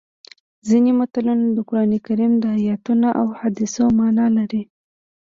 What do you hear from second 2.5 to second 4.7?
ایتونو او احادیثو مانا لري